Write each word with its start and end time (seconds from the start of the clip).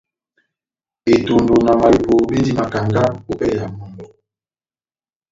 Etondo 1.15 1.55
na 1.65 1.73
mahepo 1.79 2.13
bendi 2.29 2.51
makanga 2.59 3.03
ópɛlɛ 3.31 3.55
ya 3.59 3.65
mɔmbɔ́. 3.77 4.07